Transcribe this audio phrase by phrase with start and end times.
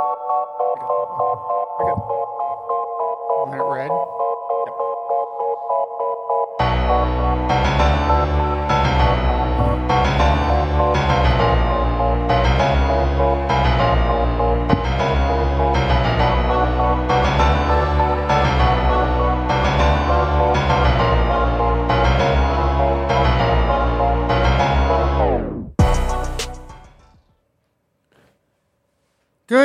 [0.00, 0.18] Want
[2.10, 2.19] it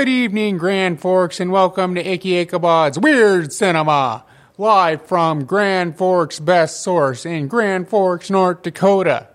[0.05, 4.23] Good evening, Grand Forks, and welcome to Icky Ichabod's Weird Cinema,
[4.55, 9.29] live from Grand Forks' best source in Grand Forks, North Dakota.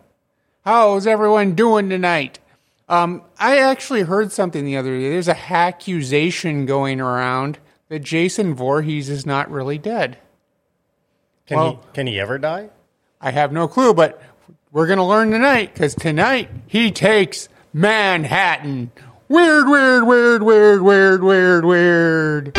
[0.65, 2.39] How's everyone doing tonight?
[2.89, 5.11] Um, I actually heard something the other day.
[5.11, 7.59] There's a accusation going around
[7.89, 10.19] that Jason Voorhees is not really dead.
[11.49, 12.69] Can Well- he can he ever die?
[13.21, 14.23] I have no clue, but
[14.71, 18.93] we're going to learn tonight because tonight he takes Manhattan.
[19.31, 22.59] Weird, weird, weird, weird, weird, weird, weird.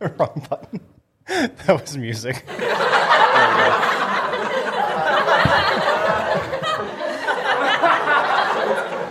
[0.00, 0.80] Wrong button.
[1.26, 2.44] that was music.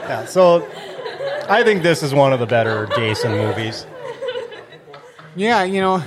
[0.06, 0.66] yeah, so
[1.50, 3.86] I think this is one of the better Jason movies.
[5.36, 6.02] Yeah, you know,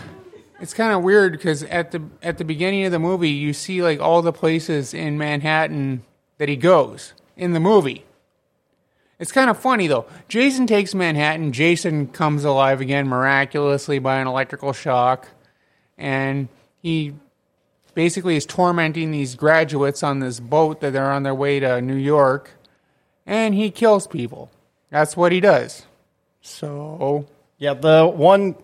[0.59, 3.83] it's kind of weird because at the at the beginning of the movie, you see
[3.83, 6.03] like all the places in Manhattan
[6.39, 8.07] that he goes in the movie.
[9.19, 10.07] It's kind of funny though.
[10.29, 11.53] Jason takes Manhattan.
[11.53, 15.29] Jason comes alive again miraculously by an electrical shock,
[15.97, 16.49] and
[16.83, 17.15] he
[17.95, 21.97] basically is tormenting these graduates on this boat that they're on their way to New
[21.97, 22.53] York,
[23.27, 24.51] and he kills people.
[24.91, 25.85] That's what he does.
[26.41, 27.27] So
[27.59, 28.55] Yeah, the one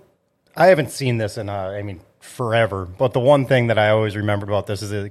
[0.57, 3.91] I haven't seen this in uh, I mean forever, but the one thing that I
[3.91, 5.11] always remembered about this is that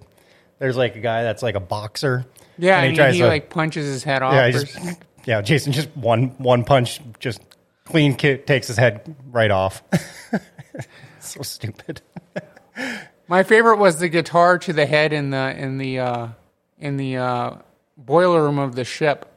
[0.59, 2.25] there's like a guy that's like a boxer.
[2.57, 4.33] yeah, and and he, he, like punches his head off.
[4.33, 4.93] yeah, he
[5.25, 7.41] yeah, Jason just one one punch just
[7.85, 9.83] clean kick takes his head right off.
[11.19, 12.01] so stupid.
[13.27, 16.27] My favorite was the guitar to the head in the in the uh,
[16.79, 17.55] in the uh,
[17.97, 19.29] boiler room of the ship.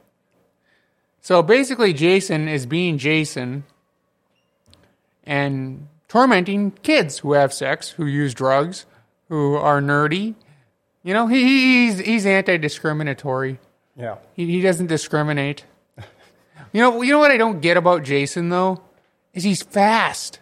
[1.21, 3.63] So basically, Jason is being Jason
[5.25, 8.85] and tormenting kids who have sex, who use drugs,
[9.29, 10.35] who are nerdy.
[11.03, 13.59] You know, he, he's he's anti-discriminatory.
[13.95, 14.17] Yeah.
[14.33, 15.65] He, he doesn't discriminate.
[16.73, 18.81] You know, you know what I don't get about Jason though
[19.33, 20.39] is he's fast.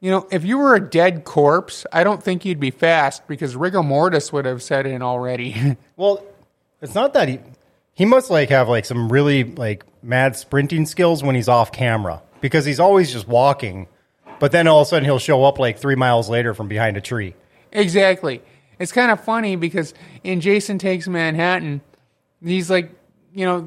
[0.00, 3.56] You know, if you were a dead corpse, I don't think you'd be fast because
[3.56, 5.76] rigor mortis would have set in already.
[5.96, 6.22] Well,
[6.82, 7.40] it's not that he
[7.94, 12.22] he must like have like some really like mad sprinting skills when he's off camera
[12.42, 13.88] because he's always just walking,
[14.38, 16.96] but then all of a sudden he'll show up like three miles later from behind
[16.98, 17.34] a tree.
[17.72, 18.42] exactly.
[18.78, 21.80] It's kind of funny because in Jason Takes Manhattan,
[22.44, 22.90] he's like,
[23.32, 23.66] you know,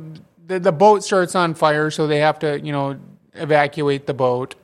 [0.49, 2.99] the, the boat starts on fire, so they have to, you know,
[3.35, 4.55] evacuate the boat.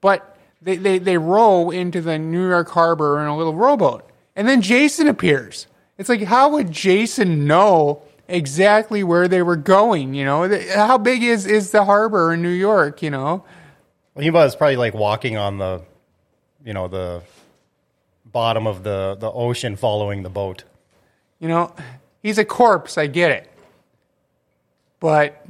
[0.00, 4.08] But they, they, they row into the New York harbor in a little rowboat.
[4.36, 5.66] And then Jason appears.
[5.98, 10.14] It's like, how would Jason know exactly where they were going?
[10.14, 13.02] You know, how big is, is the harbor in New York?
[13.02, 13.44] You know,
[14.14, 15.82] Well, he was probably like walking on the,
[16.64, 17.22] you know, the
[18.24, 20.64] bottom of the the ocean following the boat.
[21.38, 21.74] you know,
[22.22, 22.96] he's a corpse.
[22.96, 23.50] I get it,
[25.02, 25.44] but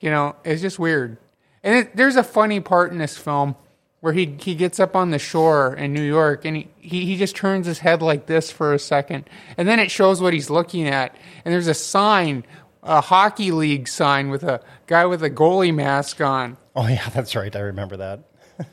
[0.00, 1.18] you know, it's just weird.
[1.62, 3.54] And it, there's a funny part in this film
[4.00, 7.16] where he he gets up on the shore in New York and he, he he
[7.16, 9.28] just turns his head like this for a second,
[9.58, 12.44] and then it shows what he's looking at, and there's a sign,
[12.82, 16.56] a hockey league sign with a guy with a goalie mask on.
[16.74, 17.54] Oh yeah, that's right.
[17.54, 18.20] I remember that.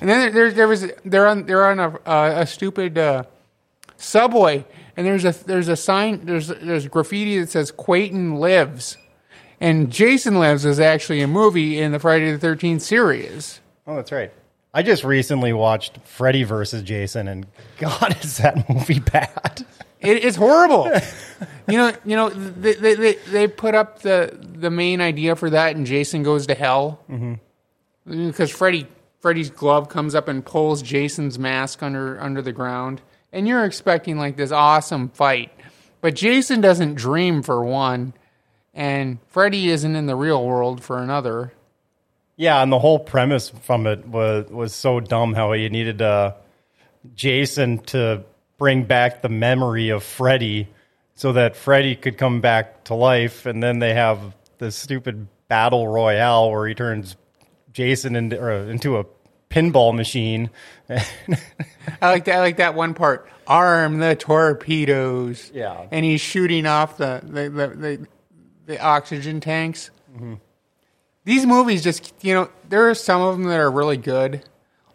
[0.00, 3.22] And then there, there was they're on they're on a uh, a stupid uh,
[3.96, 8.96] subway, and there's a there's a sign there's there's graffiti that says Quayton lives,
[9.62, 13.60] and Jason Lives is actually a movie in the Friday the Thirteenth series.
[13.86, 14.32] Oh, that's right.
[14.74, 17.46] I just recently watched Freddy versus Jason, and
[17.78, 19.64] God, is that movie bad?
[20.00, 20.90] It, it's horrible.
[21.68, 25.48] you know you know they, they they they put up the the main idea for
[25.50, 27.34] that, and Jason goes to hell mm-hmm.
[28.26, 28.88] because Freddy
[29.20, 33.00] Freddy's glove comes up and pulls Jason's mask under under the ground,
[33.32, 35.52] and you're expecting like this awesome fight,
[36.00, 38.12] but Jason doesn't dream for one,
[38.74, 41.52] and Freddy isn't in the real world for another.
[42.36, 45.34] Yeah, and the whole premise from it was was so dumb.
[45.34, 46.32] How you needed uh,
[47.14, 48.24] Jason to
[48.58, 50.68] bring back the memory of Freddy,
[51.14, 55.86] so that Freddy could come back to life, and then they have this stupid battle
[55.86, 57.16] royale where he turns
[57.72, 59.04] Jason into into a
[59.50, 60.50] pinball machine.
[60.88, 61.04] I
[62.02, 62.36] like that.
[62.36, 63.28] I like that one part.
[63.46, 65.50] Arm the torpedoes.
[65.54, 65.86] Yeah.
[65.90, 68.06] and he's shooting off the the the, the,
[68.66, 69.90] the oxygen tanks.
[71.24, 74.42] these movies just you know there are some of them that are really good.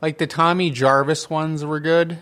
[0.02, 2.20] Like the tommy jarvis ones were good.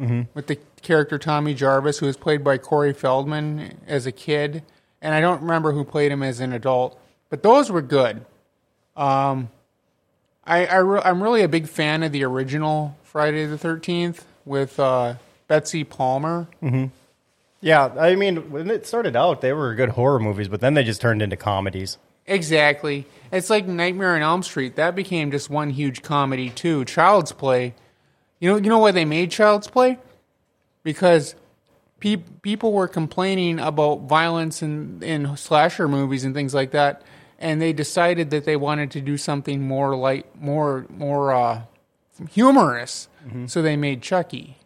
[0.00, 0.22] Mm-hmm.
[0.34, 4.62] with the character tommy jarvis who was played by corey feldman as a kid.
[5.00, 7.00] And i don't remember who played him as an adult
[7.30, 8.24] but those were good.
[8.96, 9.48] Um,
[10.44, 14.78] I, I re- i'm really a big fan of the original friday the 13th with
[14.78, 15.14] uh,
[15.48, 16.46] betsy palmer
[17.66, 20.84] Yeah, I mean, when it started out, they were good horror movies, but then they
[20.84, 21.98] just turned into comedies.
[22.24, 23.06] Exactly.
[23.32, 24.76] It's like Nightmare on Elm Street.
[24.76, 26.84] That became just one huge comedy too.
[26.84, 27.74] Child's Play.
[28.38, 29.98] You know, you know why they made Child's Play?
[30.84, 31.34] Because
[31.98, 37.02] pe- people were complaining about violence in in slasher movies and things like that,
[37.36, 41.62] and they decided that they wanted to do something more light, more more uh,
[42.30, 43.08] humorous.
[43.46, 44.56] So they made Chucky.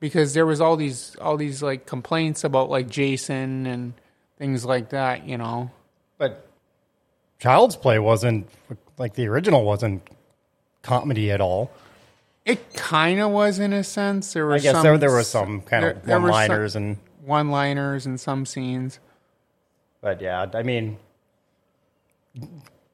[0.00, 3.94] Because there was all these all these like complaints about like Jason and
[4.38, 5.70] things like that, you know.
[6.18, 6.48] But
[7.40, 8.48] Child's Play wasn't
[8.96, 10.02] like the original wasn't
[10.82, 11.70] comedy at all.
[12.44, 14.32] It kind of was in a sense.
[14.32, 16.76] There were I guess some, there there was some kind there- of were some- one-liners
[16.76, 19.00] and one-liners and some scenes.
[20.00, 20.96] but yeah, I mean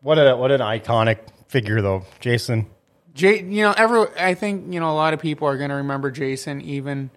[0.01, 1.19] what a what an iconic
[1.49, 2.67] figure though, Jason.
[3.15, 5.77] J, you know, every I think you know a lot of people are going to
[5.77, 7.11] remember Jason, even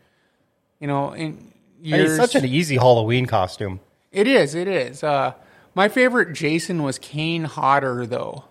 [0.80, 1.52] you know in
[1.82, 2.12] years.
[2.12, 3.80] it's such an easy Halloween costume.
[4.12, 4.56] It is.
[4.56, 5.04] It is.
[5.04, 5.34] Uh,
[5.76, 8.46] my favorite Jason was Kane Hodder, though,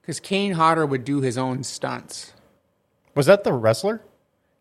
[0.00, 2.32] because Kane Hodder would do his own stunts.
[3.14, 4.02] Was that the wrestler?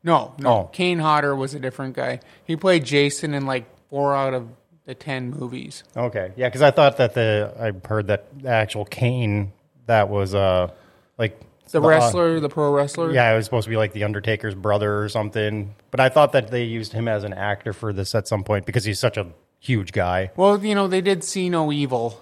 [0.03, 0.49] No, no.
[0.49, 0.69] Oh.
[0.73, 2.19] Kane Hodder was a different guy.
[2.43, 4.49] He played Jason in like four out of
[4.85, 5.83] the ten movies.
[5.95, 9.53] Okay, yeah, because I thought that the I heard that the actual Kane
[9.85, 10.71] that was uh
[11.17, 11.39] like
[11.71, 13.11] The uh, wrestler, the pro wrestler.
[13.13, 15.73] yeah, it was supposed to be like the Undertaker's brother or something.
[15.89, 18.65] But I thought that they used him as an actor for this at some point
[18.65, 19.27] because he's such a
[19.59, 20.31] huge guy.
[20.35, 22.21] Well, you know, they did See No Evil,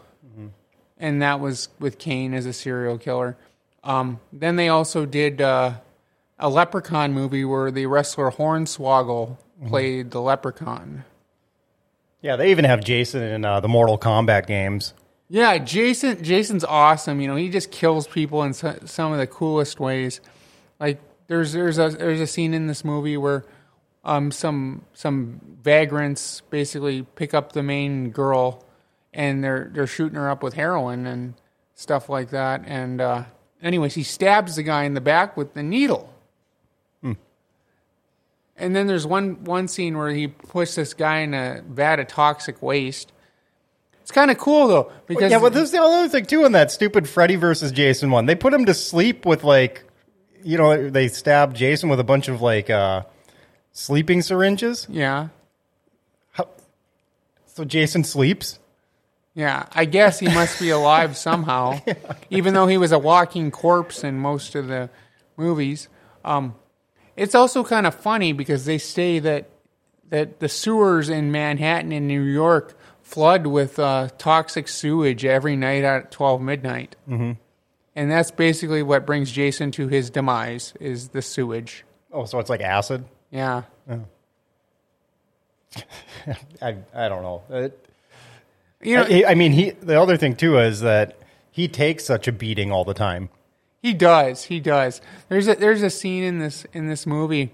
[0.98, 3.38] and that was with Kane as a serial killer.
[3.84, 5.74] Um, then they also did uh,
[6.38, 9.38] a Leprechaun movie where the wrestler Hornswoggle
[9.68, 11.06] played the Leprechaun.
[12.22, 14.94] Yeah, they even have Jason in uh, the Mortal Kombat games.
[15.30, 16.24] Yeah, Jason.
[16.24, 17.22] Jason's awesome.
[17.22, 20.22] You know, he just kills people in so, some of the coolest ways.
[20.80, 23.46] Like there's there's a there's a scene in this movie where
[24.04, 28.64] um some some vagrants basically pick up the main girl
[29.14, 31.36] and they're they're shooting her up with heroin and
[31.76, 32.64] stuff like that.
[32.66, 33.24] And uh,
[33.62, 36.14] anyways, he stabs the guy in the back with the needle.
[38.60, 42.08] And then there's one one scene where he puts this guy in a vat of
[42.08, 43.14] toxic waste.
[44.10, 46.72] It's kind of cool though because yeah, but there's the other thing too in that
[46.72, 48.26] stupid Freddy versus Jason one.
[48.26, 49.84] They put him to sleep with like,
[50.44, 53.04] you know, they stabbed Jason with a bunch of like uh,
[53.72, 54.88] sleeping syringes.
[54.90, 55.28] yeah.
[57.46, 58.58] So Jason sleeps.
[59.36, 61.80] Yeah, I guess he must be alive somehow,
[62.32, 64.90] even though he was a walking corpse in most of the
[65.38, 65.88] movies.
[66.26, 66.56] Um,
[67.16, 69.50] it's also kind of funny because they say that
[70.10, 72.76] that the sewers in Manhattan and New York
[73.10, 77.34] flood with uh, toxic sewage every night at twelve midnight, mm-hmm.
[77.96, 81.84] and that's basically what brings Jason to his demise is the sewage.
[82.12, 83.06] Oh, so it's like acid.
[83.32, 83.64] Yeah,
[86.62, 87.42] I I don't know.
[87.50, 87.86] It,
[88.82, 89.72] you know I, I mean, he.
[89.72, 91.18] The other thing too is that
[91.52, 93.30] he takes such a beating all the time.
[93.82, 94.46] He does.
[94.46, 95.02] He does.
[95.30, 97.52] There's a there's a scene in this in this movie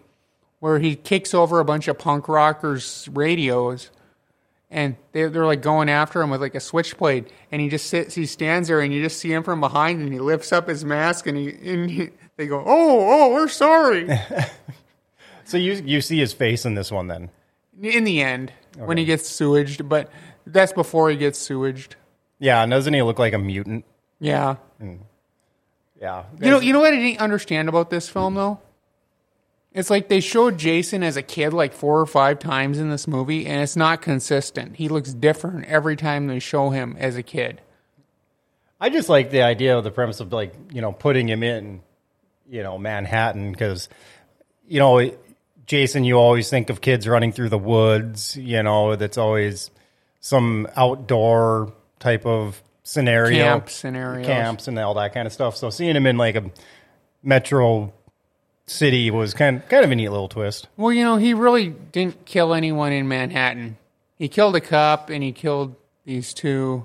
[0.60, 3.92] where he kicks over a bunch of punk rockers' radios,
[4.70, 8.16] and they they're like going after him with like a switchblade, and he just sits.
[8.16, 10.84] He stands there, and you just see him from behind, and he lifts up his
[10.86, 14.10] mask, and he and he, they go, "Oh, oh, we're sorry."
[15.48, 17.30] So you you see his face in this one then.
[17.80, 20.10] in the end, when he gets sewaged, but
[20.48, 21.96] that's before he gets sewaged.
[22.40, 23.86] Yeah, and doesn't he look like a mutant?
[24.20, 24.56] Yeah.
[24.80, 24.96] Hmm.
[26.02, 26.24] Yeah.
[26.42, 28.60] You know, you know what I didn't understand about this film though.
[29.76, 33.10] It's like they showed Jason as a kid like four or five times in this
[33.10, 34.78] movie, and it's not consistent.
[34.78, 37.60] He looks different every time they show him as a kid.
[38.80, 41.82] I just like the idea of the premise of like you know putting him in,
[42.50, 43.90] you know Manhattan because,
[44.66, 45.12] you know,
[45.66, 48.38] Jason, you always think of kids running through the woods.
[48.38, 49.72] You know, that's always
[50.22, 54.26] some outdoor type of scenario, Camp scenarios.
[54.26, 55.58] camps and all that kind of stuff.
[55.58, 56.50] So seeing him in like a
[57.22, 57.94] metro
[58.68, 60.68] city was kind kind of a neat little twist.
[60.78, 63.78] Well, you know, he really didn't kill anyone in Manhattan.
[64.18, 66.84] He killed a cop, and he killed these two,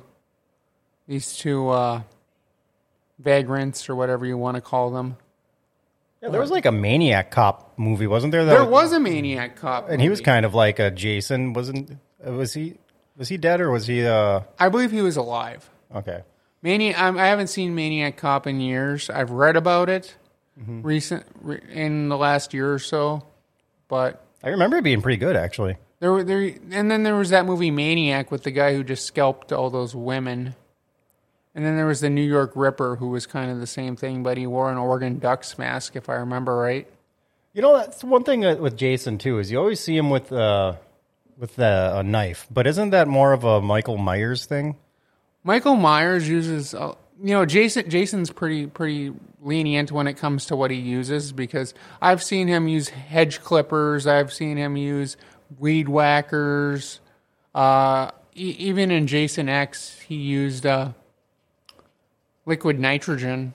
[1.06, 2.02] these two uh,
[3.18, 5.16] vagrants or whatever you want to call them.
[6.22, 8.44] Yeah, there was like a maniac cop movie, wasn't there?
[8.44, 11.96] That There was a maniac cop, and he was kind of like a Jason, wasn't?
[12.26, 12.74] uh, Was he?
[13.16, 14.06] Was he dead or was he?
[14.06, 15.68] uh I believe he was alive.
[15.94, 16.22] Okay.
[16.62, 16.98] Maniac.
[16.98, 19.08] I haven't seen Maniac Cop in years.
[19.10, 20.14] I've read about it
[20.66, 23.26] recent re, in the last year or so,
[23.88, 25.76] but I remember it being pretty good, actually.
[26.00, 29.06] there were there, and then there was that movie Maniac with the guy who just
[29.06, 30.54] scalped all those women.
[31.54, 34.22] And then there was the New York Ripper, who was kind of the same thing,
[34.22, 36.86] but he wore an Oregon Ducks mask, if I remember right.
[37.52, 40.32] You know, that's one thing uh, with Jason too is you always see him with
[40.32, 40.74] uh,
[41.36, 44.76] with the, a knife, but isn't that more of a Michael Myers thing?
[45.42, 46.74] Michael Myers uses,
[47.22, 47.88] you know, Jason.
[47.90, 49.12] Jason's pretty pretty
[49.42, 54.06] lenient when it comes to what he uses because I've seen him use hedge clippers.
[54.06, 55.16] I've seen him use
[55.58, 57.00] weed whackers.
[57.54, 60.92] Uh, e- even in Jason X, he used uh,
[62.46, 63.54] liquid nitrogen.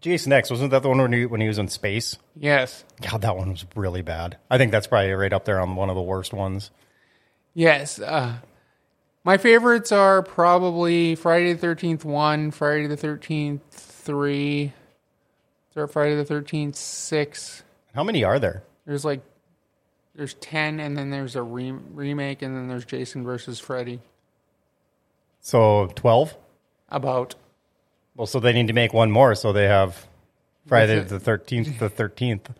[0.00, 2.18] Jason X wasn't that the one when he, when he was in space?
[2.36, 4.36] Yes, God, that one was really bad.
[4.50, 6.70] I think that's probably right up there on one of the worst ones.
[7.54, 7.98] yes.
[7.98, 8.34] Uh,
[9.24, 14.72] my favorites are probably Friday the Thirteenth one, Friday the Thirteenth three,
[15.74, 17.62] or Friday the Thirteenth six.
[17.94, 18.62] How many are there?
[18.86, 19.22] There's like
[20.14, 24.00] there's ten, and then there's a re- remake, and then there's Jason versus Freddy.
[25.40, 26.36] So twelve.
[26.90, 27.34] About
[28.14, 30.06] Well, so they need to make one more, so they have
[30.66, 32.50] Friday the thirteenth, the thirteenth.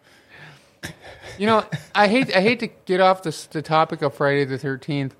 [1.38, 4.58] you know, I hate I hate to get off this the topic of Friday the
[4.58, 5.14] Thirteenth,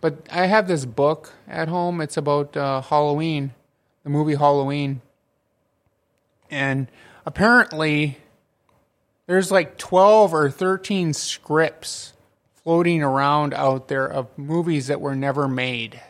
[0.00, 2.00] but I have this book at home.
[2.00, 3.52] It's about uh, Halloween,
[4.04, 5.00] the movie Halloween,
[6.50, 6.88] and
[7.26, 8.18] apparently
[9.26, 12.12] there's like twelve or thirteen scripts
[12.62, 16.00] floating around out there of movies that were never made.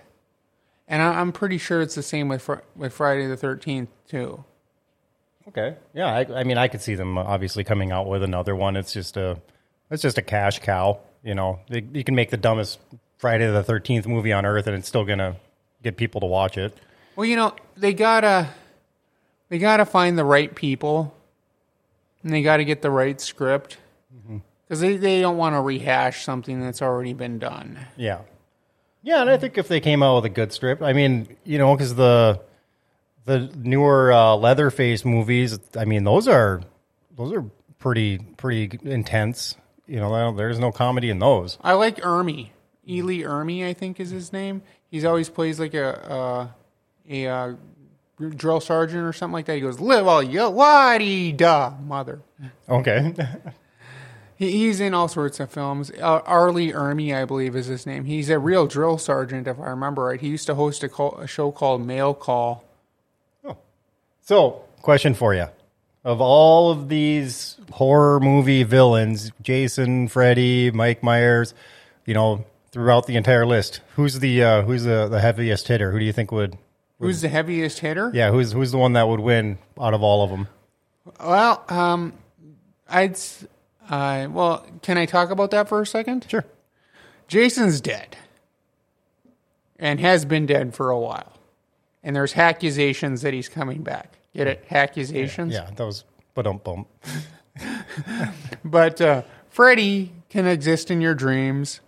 [0.89, 4.45] And I- I'm pretty sure it's the same with Fri- with Friday the Thirteenth too.
[5.49, 5.77] Okay.
[5.95, 8.77] Yeah, I, I mean, I could see them obviously coming out with another one.
[8.77, 9.41] It's just a,
[9.91, 10.99] it's just a cash cow.
[11.25, 12.79] You know, you can make the dumbest
[13.19, 15.37] Friday the Thirteenth movie on earth, and it's still gonna
[15.83, 16.77] get people to watch it.
[17.17, 18.49] Well, you know, they gotta
[19.49, 21.15] they gotta find the right people,
[22.23, 23.79] and they gotta get the right script
[24.67, 27.79] because they, they don't want to rehash something that's already been done.
[27.97, 28.21] Yeah.
[29.03, 31.59] Yeah, and I think if they came out with a good script, I mean, you
[31.59, 32.43] know, because the
[33.25, 36.63] the newer uh, Leatherface movies, I mean, those are
[37.17, 37.45] those are
[37.79, 39.57] pretty pretty intense.
[39.87, 41.57] You know, there's no comedy in those.
[41.63, 42.51] I like Ermey,
[42.89, 44.63] Ely Ermey, I think is his name.
[44.91, 46.49] He's always plays like a uh,
[47.09, 47.55] a uh,
[48.19, 49.55] drill sergeant or something like that.
[49.55, 52.23] He goes, "Live all you, waddy da, mother."
[52.69, 53.15] Okay.
[54.39, 55.91] He, he's in all sorts of films.
[55.91, 56.53] Uh, R.
[56.53, 58.05] Lee Ermey, I believe, is his name.
[58.05, 60.21] He's a real drill sergeant, if I remember right.
[60.21, 62.63] He used to host a, call, a show called Mail Call.
[63.45, 63.57] Oh.
[64.23, 65.47] So, question for you.
[66.05, 71.53] Of all of these horror movie villains, Jason, Freddy, Mike Myers,
[72.07, 72.45] you know,
[72.79, 75.91] throughout the entire list, who's the uh, who's the, the heaviest hitter?
[75.91, 76.57] Who do you think would
[77.01, 78.13] Who's the heaviest hitter?
[78.15, 80.47] Yeah, who's who's the one that would win out of all of them?
[81.19, 82.13] Well, um,
[82.89, 83.19] I'd.
[83.91, 86.27] Uh, well, can I talk about that for a second?
[86.29, 86.45] Sure.
[87.27, 88.17] Jason's dead,
[89.77, 91.33] and has been dead for a while,
[92.05, 94.19] and there's accusations that he's coming back.
[94.35, 94.65] Get it?
[94.71, 95.53] Accusations.
[95.53, 96.05] Yeah, that was
[96.35, 96.87] but don't bump.
[98.65, 101.81] But uh, Freddy can exist in your dreams,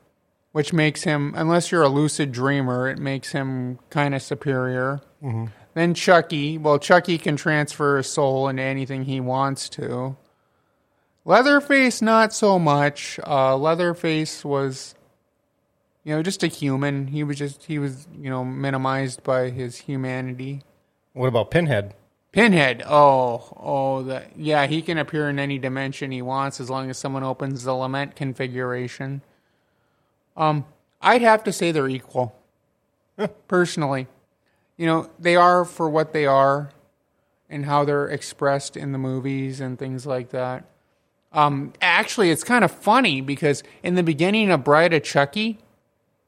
[0.52, 5.00] which makes him, unless you're a lucid dreamer, it makes him kind of superior.
[5.74, 10.16] Then Chucky, well, Chucky can transfer his soul into anything he wants to.
[11.24, 13.20] Leatherface, not so much.
[13.24, 14.94] Uh, Leatherface was,
[16.02, 17.06] you know, just a human.
[17.08, 20.62] He was just, he was, you know, minimized by his humanity.
[21.12, 21.94] What about Pinhead?
[22.32, 22.82] Pinhead.
[22.86, 24.36] Oh, oh, that.
[24.36, 27.74] Yeah, he can appear in any dimension he wants as long as someone opens the
[27.74, 29.22] lament configuration.
[30.36, 30.64] Um,
[31.00, 32.34] I'd have to say they're equal.
[33.48, 34.06] Personally,
[34.76, 36.70] you know, they are for what they are,
[37.48, 40.64] and how they're expressed in the movies and things like that.
[41.32, 45.58] Um, actually, it's kind of funny because in the beginning of Bride of Chucky,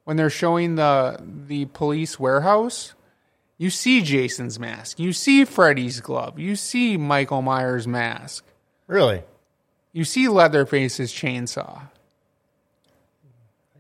[0.05, 2.95] when they're showing the the police warehouse,
[3.57, 8.45] you see Jason's mask, you see Freddy's glove, you see Michael Myers' mask,
[8.89, 9.23] Really?
[9.93, 11.83] you see Leatherface's chainsaw.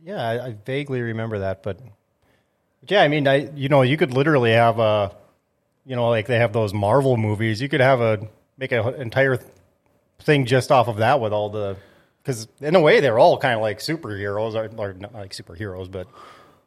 [0.04, 1.78] Yeah, I, I vaguely remember that, but,
[2.80, 5.14] but yeah, I mean, I you know, you could literally have a,
[5.86, 7.60] you know, like they have those Marvel movies.
[7.62, 8.26] You could have a
[8.58, 9.38] make an entire
[10.20, 11.76] thing just off of that with all the,
[12.22, 15.90] because in a way they're all kind of like superheroes, or, or not like superheroes,
[15.90, 16.06] but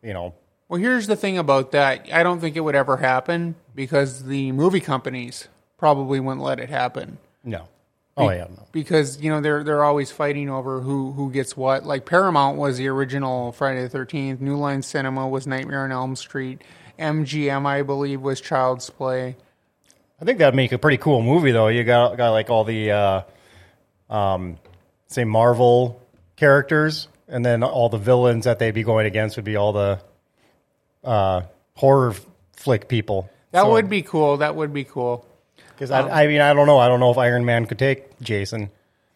[0.01, 0.33] you know,
[0.67, 2.07] Well, here's the thing about that.
[2.11, 6.69] I don't think it would ever happen because the movie companies probably wouldn't let it
[6.69, 7.17] happen.
[7.43, 7.67] no.
[8.17, 8.65] Oh yeah, no.
[8.71, 11.85] because you know they're they're always fighting over who who gets what.
[11.85, 16.15] Like Paramount was the original Friday the Thirteenth, New Line Cinema was Nightmare on Elm
[16.15, 16.61] Street,
[16.97, 19.35] MGM, I believe, was Child's Play.
[20.21, 21.67] I think that'd make a pretty cool movie, though.
[21.67, 23.21] You got got like all the, uh,
[24.09, 24.57] um,
[25.07, 26.01] say Marvel
[26.37, 29.99] characters, and then all the villains that they'd be going against would be all the
[31.03, 31.41] uh,
[31.75, 32.13] horror
[32.53, 33.29] flick people.
[33.51, 34.37] That would be cool.
[34.37, 35.25] That would be cool.
[35.75, 36.79] Because I, I mean I don't know.
[36.79, 38.71] I don't know if Iron Man could take Jason.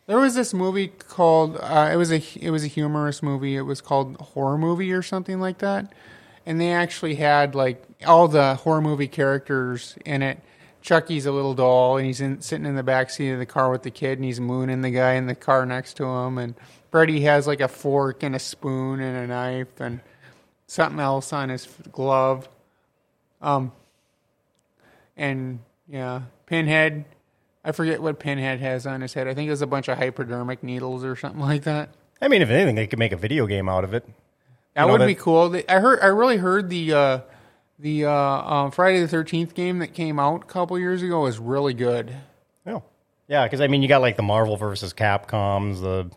[0.08, 3.56] There was this movie called uh, it was a it was a humorous movie.
[3.56, 5.94] It was called Horror Movie or something like that,
[6.46, 10.39] and they actually had like all the horror movie characters in it.
[10.82, 13.70] Chucky's a little doll, and he's in, sitting in the back seat of the car
[13.70, 16.38] with the kid, and he's mooning the guy in the car next to him.
[16.38, 16.56] And
[16.89, 20.00] Freddy has like a fork and a spoon and a knife and
[20.68, 22.48] something else on his glove.
[23.42, 23.72] Um,
[25.18, 27.05] and yeah, Pinhead.
[27.63, 29.27] I forget what Pinhead has on his head.
[29.27, 31.89] I think it was a bunch of hypodermic needles or something like that.
[32.22, 34.05] I mean, if anything, they could make a video game out of it.
[34.75, 35.55] That know, would that- be cool.
[35.67, 36.00] I heard.
[36.01, 37.19] I really heard the uh,
[37.79, 41.39] the uh, um, Friday the Thirteenth game that came out a couple years ago was
[41.39, 42.13] really good.
[42.65, 42.79] Yeah,
[43.27, 46.10] yeah, because I mean, you got like the Marvel versus Capcoms, the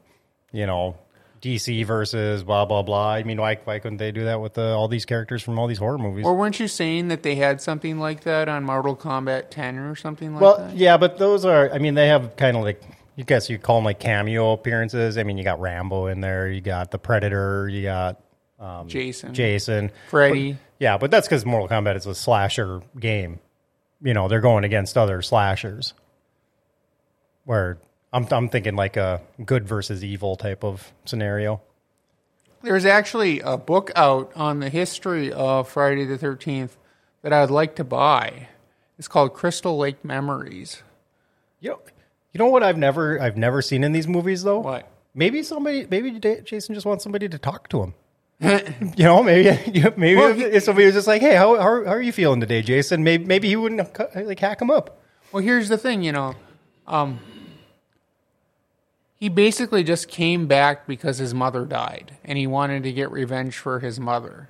[0.52, 0.96] you know
[1.42, 3.10] DC versus blah blah blah.
[3.10, 5.66] I mean, why why couldn't they do that with the, all these characters from all
[5.66, 6.24] these horror movies?
[6.24, 9.96] Or weren't you saying that they had something like that on Mortal Kombat 10 or
[9.96, 10.66] something like well, that?
[10.68, 11.70] Well, yeah, but those are.
[11.72, 12.80] I mean, they have kind of like
[13.16, 15.18] you guess you call them like cameo appearances.
[15.18, 18.20] I mean, you got Rambo in there, you got the Predator, you got
[18.60, 20.56] um, Jason, Jason, Freddy.
[20.78, 23.40] Yeah, but that's because Mortal Kombat is a slasher game.
[24.00, 25.94] You know, they're going against other slashers.
[27.44, 27.78] Where
[28.12, 31.60] I'm, I'm thinking like a good versus evil type of scenario.
[32.62, 36.70] There's actually a book out on the history of Friday the 13th
[37.22, 38.48] that I'd like to buy.
[38.98, 40.82] It's called Crystal Lake Memories.
[41.60, 41.80] You know,
[42.32, 44.60] you know what I've never I've never seen in these movies though.
[44.60, 44.88] What?
[45.14, 47.94] Maybe somebody, maybe Jason just wants somebody to talk to him.
[48.96, 49.50] you know, maybe
[49.96, 52.62] maybe Well, if somebody was just like, "Hey, how, how how are you feeling today,
[52.62, 55.00] Jason?" Maybe maybe he wouldn't like hack him up.
[55.30, 56.34] Well, here's the thing, you know.
[56.86, 57.20] Um,
[59.22, 63.56] he basically just came back because his mother died, and he wanted to get revenge
[63.56, 64.48] for his mother.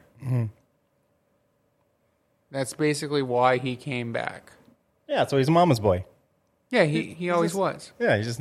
[2.51, 4.51] That's basically why he came back.
[5.07, 6.07] Yeah, so he's a mama's boy.
[6.71, 7.93] Yeah, he, he always was.
[7.99, 8.41] Yeah, he just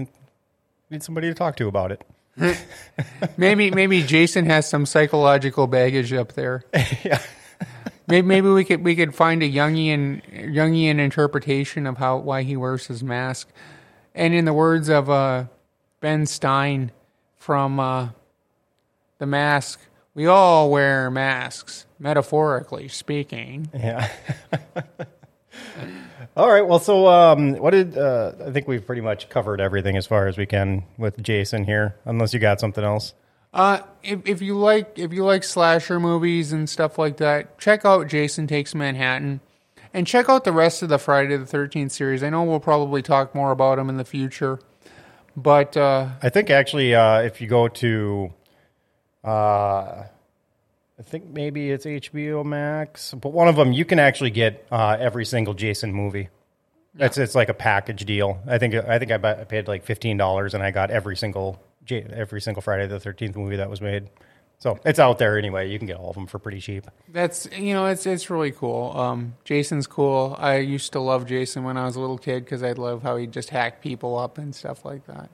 [0.90, 2.02] needs somebody to talk to about it.
[3.36, 6.64] Maybe maybe Jason has some psychological baggage up there.
[7.04, 7.22] yeah.
[8.08, 12.56] Maybe, maybe we could we could find a Jungian Jungian interpretation of how why he
[12.56, 13.50] wears his mask.
[14.16, 15.46] And in the words of uh,
[16.02, 16.92] Ben Stein
[17.38, 18.10] from uh,
[19.20, 19.80] The Mask,
[20.14, 23.70] we all wear masks, metaphorically speaking.
[23.74, 24.12] Yeah.
[26.36, 26.66] All right.
[26.66, 30.28] Well, so um, what did uh, I think we've pretty much covered everything as far
[30.28, 33.14] as we can with Jason here, unless you got something else.
[33.54, 37.86] Uh, if, if you like if you like slasher movies and stuff like that, check
[37.86, 39.42] out Jason Takes Manhattan,
[39.94, 42.24] and check out the rest of the Friday the Thirteenth series.
[42.24, 44.60] I know we'll probably talk more about them in the future,
[45.36, 48.34] but uh, I think actually, uh, if you go to,
[49.24, 54.66] uh, I think maybe it's HBO Max, but one of them you can actually get
[54.72, 56.30] uh, every single Jason movie.
[57.00, 58.40] It's it's like a package deal.
[58.46, 62.42] I think I think I paid like fifteen dollars and I got every single every
[62.42, 64.10] single Friday the Thirteenth movie that was made.
[64.62, 65.72] So it's out there anyway.
[65.72, 66.86] You can get all of them for pretty cheap.
[67.10, 68.96] that's you know it's it's really cool.
[68.96, 70.36] Um, Jason's cool.
[70.38, 73.18] I used to love Jason when I was a little kid because I'd love how
[73.18, 75.32] he'd just hack people up and stuff like that.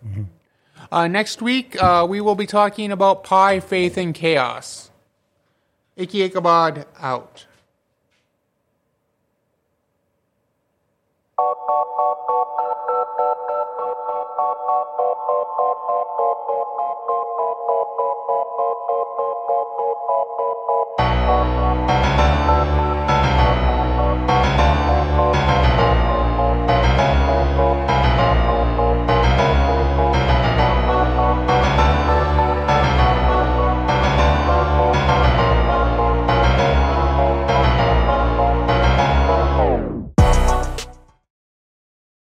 [0.91, 4.91] Uh, next week uh, we will be talking about Pi, Faith, and Chaos.
[5.97, 7.47] Icky Ichabod out.